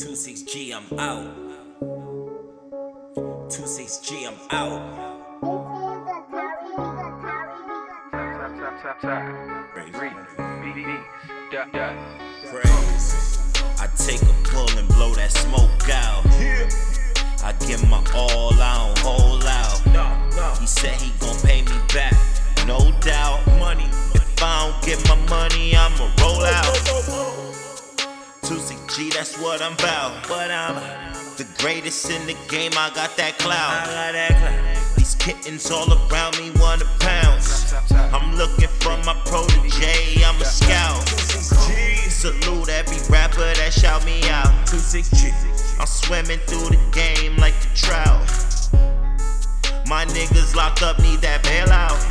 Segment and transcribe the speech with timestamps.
[0.00, 1.28] 26G, I'm out.
[3.50, 4.80] 26G, I'm out.
[12.46, 13.38] Praise.
[13.78, 16.24] I take a pull and blow that smoke out.
[17.44, 20.58] I give my all, I don't hold out.
[20.58, 22.14] He said he gon' pay me back,
[22.66, 23.46] no doubt.
[23.58, 23.90] Money.
[24.14, 27.29] If I don't get my money, I'ma roll out.
[28.50, 30.26] 26G, that's what I'm about.
[30.26, 30.74] But I'm
[31.36, 33.86] the greatest in the game, I got that clout.
[34.96, 37.72] These kittens all around me wanna pounce.
[37.92, 41.06] I'm looking for my protege, I'm a scout.
[42.10, 44.50] Salute every rapper that shout me out.
[44.66, 45.30] 26G.
[45.78, 48.26] I'm swimming through the game like a trout.
[49.86, 52.02] My niggas locked up, need that bailout.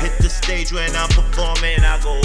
[0.00, 2.18] Hit the stage when I'm performing, I go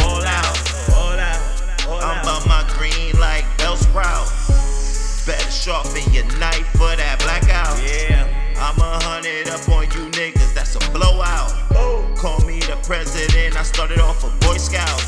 [5.63, 7.79] sharpen your knife for that blackout.
[7.79, 8.27] Yeah.
[8.59, 11.55] I'm a hundred up on you niggas, that's a blowout.
[11.71, 12.03] Oh.
[12.17, 14.99] Call me the president, I started off a Boy Scout.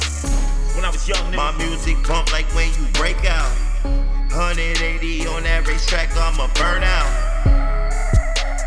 [0.74, 1.68] When I was young, My nigga.
[1.68, 3.52] music bump like when you break out.
[4.32, 7.12] 180 on that racetrack, I'm a burnout.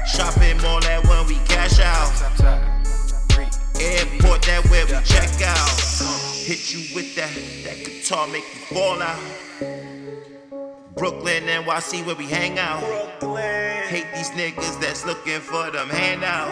[0.05, 2.13] Shopping mall that when we cash out.
[3.81, 5.73] Airport that where we check out.
[6.45, 7.33] Hit you with that,
[7.65, 10.38] that guitar make you fall out.
[10.99, 12.83] Brooklyn, NYC where we hang out.
[13.87, 16.49] Hate these niggas that's looking for them handout.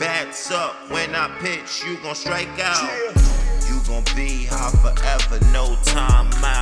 [0.00, 2.90] Bats up when I pitch, you gon' strike out.
[3.68, 6.59] You gon' be hot forever, no time out.